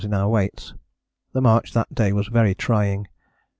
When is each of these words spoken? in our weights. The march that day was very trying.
in 0.03 0.15
our 0.15 0.27
weights. 0.29 0.73
The 1.31 1.41
march 1.41 1.73
that 1.73 1.93
day 1.93 2.11
was 2.11 2.27
very 2.27 2.55
trying. 2.55 3.07